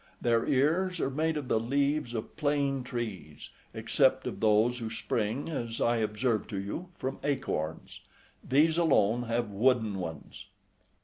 Their 0.19 0.47
ears 0.47 0.99
are 0.99 1.11
made 1.11 1.37
of 1.37 1.47
the 1.47 1.59
leaves 1.59 2.15
of 2.15 2.35
plane 2.35 2.83
trees, 2.83 3.51
except 3.71 4.25
of 4.25 4.39
those 4.39 4.79
who 4.79 4.89
spring, 4.89 5.47
as 5.47 5.79
I 5.79 5.97
observed 5.97 6.49
to 6.49 6.57
you, 6.59 6.89
from 6.97 7.19
acorns, 7.23 7.99
these 8.43 8.79
alone 8.79 9.21
have 9.29 9.51
wooden 9.51 9.99
ones. 9.99 10.47